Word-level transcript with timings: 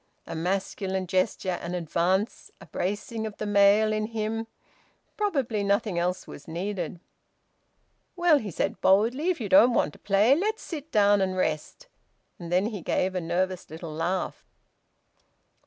A 0.25 0.33
masculine 0.33 1.05
gesture, 1.05 1.59
an 1.61 1.75
advance, 1.75 2.49
a 2.59 2.65
bracing 2.65 3.27
of 3.27 3.37
the 3.37 3.45
male 3.45 3.93
in 3.93 4.07
him... 4.07 4.47
probably 5.15 5.63
nothing 5.63 5.99
else 5.99 6.25
was 6.25 6.47
needed. 6.47 6.99
"Well," 8.15 8.39
he 8.39 8.49
said 8.49 8.81
boldly, 8.81 9.29
"if 9.29 9.39
you 9.39 9.47
don't 9.47 9.75
want 9.75 9.93
to 9.93 9.99
play, 9.99 10.33
let's 10.33 10.63
sit 10.63 10.91
down 10.91 11.21
and 11.21 11.37
rest." 11.37 11.85
And 12.39 12.51
then 12.51 12.65
he 12.65 12.81
gave 12.81 13.13
a 13.13 13.21
nervous 13.21 13.69
little 13.69 13.93
laugh. 13.93 14.43